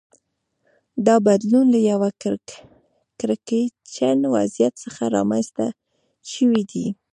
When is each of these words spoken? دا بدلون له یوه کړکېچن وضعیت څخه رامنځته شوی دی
دا 1.05 1.15
بدلون 1.27 1.65
له 1.73 1.79
یوه 1.91 2.09
کړکېچن 3.21 4.19
وضعیت 4.35 4.73
څخه 4.83 5.03
رامنځته 5.15 5.65
شوی 6.31 6.61
دی 6.71 6.85